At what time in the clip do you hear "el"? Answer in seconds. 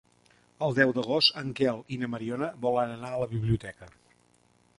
0.67-0.71